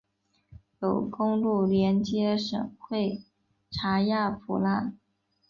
[0.79, 3.21] 有公路连接省会
[3.69, 4.93] 查亚普拉。